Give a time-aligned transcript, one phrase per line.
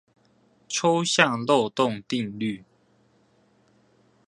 [0.67, 2.63] 抽象漏洞定律